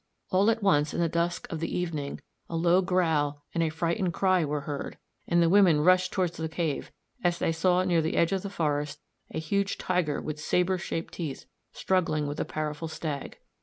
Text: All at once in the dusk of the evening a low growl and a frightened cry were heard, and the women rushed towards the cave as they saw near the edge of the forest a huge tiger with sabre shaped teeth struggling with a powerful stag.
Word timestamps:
All 0.31 0.49
at 0.49 0.63
once 0.63 0.95
in 0.95 0.99
the 0.99 1.07
dusk 1.07 1.45
of 1.51 1.59
the 1.59 1.77
evening 1.77 2.21
a 2.49 2.55
low 2.55 2.81
growl 2.81 3.43
and 3.53 3.61
a 3.61 3.69
frightened 3.69 4.13
cry 4.15 4.43
were 4.43 4.61
heard, 4.61 4.97
and 5.27 5.43
the 5.43 5.47
women 5.47 5.81
rushed 5.81 6.11
towards 6.11 6.37
the 6.37 6.49
cave 6.49 6.91
as 7.23 7.37
they 7.37 7.51
saw 7.51 7.83
near 7.83 8.01
the 8.01 8.17
edge 8.17 8.31
of 8.31 8.41
the 8.41 8.49
forest 8.49 8.99
a 9.29 9.37
huge 9.37 9.77
tiger 9.77 10.19
with 10.19 10.39
sabre 10.39 10.79
shaped 10.79 11.13
teeth 11.13 11.45
struggling 11.71 12.25
with 12.25 12.39
a 12.39 12.45
powerful 12.45 12.87
stag. 12.87 13.37